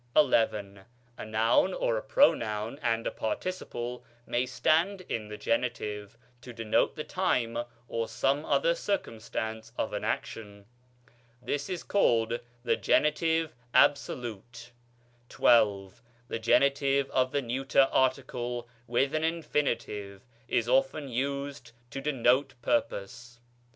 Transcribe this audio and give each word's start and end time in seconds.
_XI. 0.17 0.81
A 1.15 1.25
noun 1.27 1.75
or 1.75 1.95
a 1.95 2.01
pronoun 2.01 2.79
and 2.81 3.05
a 3.05 3.11
participle 3.11 4.03
may 4.25 4.47
stand 4.47 5.01
in 5.01 5.27
the 5.27 5.37
genitive, 5.37 6.17
to 6.41 6.51
denote 6.53 6.95
the 6.95 7.03
time 7.03 7.55
or 7.87 8.07
some 8.07 8.43
other 8.43 8.73
circumstance 8.73 9.71
of 9.77 9.93
an 9.93 10.03
action. 10.03 10.65
This 11.39 11.69
is 11.69 11.83
called 11.83 12.39
the 12.63 12.75
genitive 12.77 13.53
absolute. 13.75 14.71
XII. 15.31 15.89
The 16.29 16.39
genitive 16.39 17.07
of 17.11 17.31
the 17.31 17.43
neuter 17.43 17.87
article 17.91 18.67
with 18.87 19.13
an 19.13 19.23
infinitive 19.23 20.25
is 20.47 20.67
often 20.67 21.09
used 21.09 21.73
to 21.91 22.01
denote 22.01 22.55
purpose. 22.63 23.39